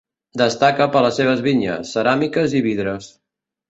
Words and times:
Destaca 0.41 0.87
per 0.95 1.03
les 1.07 1.21
seves 1.23 1.45
vinyes, 1.51 1.95
ceràmiques 1.99 2.61
i 2.63 2.67
vidres. 2.73 3.17